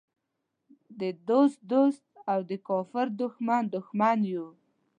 [0.99, 4.47] د دوست دوست او د کافر دښمن دښمن یو.